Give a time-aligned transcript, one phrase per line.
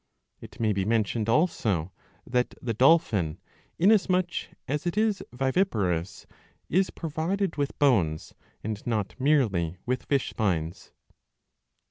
[0.39, 1.91] It may be mentioned also
[2.25, 3.37] that the Dolphin,
[3.77, 4.31] inasmuch
[4.67, 6.25] as it is viviparous,
[6.69, 8.33] is provided with bones
[8.63, 10.91] and not merely with fish spines.